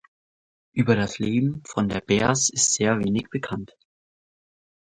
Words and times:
Über 0.73 0.95
das 0.95 1.19
Leben 1.19 1.61
von 1.63 1.87
der 1.87 2.01
Behrs 2.01 2.49
ist 2.49 2.73
sehr 2.73 2.97
wenig 2.97 3.29
bekannt. 3.29 3.75